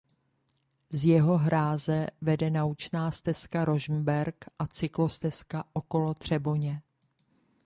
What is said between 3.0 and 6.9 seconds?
stezka Rožmberk a cyklostezka Okolo Třeboně.